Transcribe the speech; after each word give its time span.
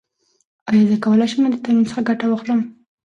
ایا 0.69 0.83
زه 0.89 0.95
کولی 1.05 1.27
شم 1.31 1.39
له 1.43 1.49
دې 1.51 1.57
تمرین 1.63 1.85
څخه 1.89 2.07
ګټه 2.09 2.25
واخلم؟ 2.27 2.61